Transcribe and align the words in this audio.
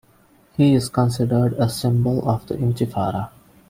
He 0.57 0.73
is 0.73 0.89
considered 0.89 1.53
a 1.59 1.69
"symbol 1.69 2.27
of 2.27 2.47
the 2.47 2.55
Intifada". 2.55 3.29